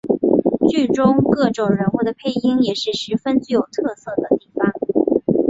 [0.67, 4.73] 剧中各种人物的配音也是十分具有特色的地方。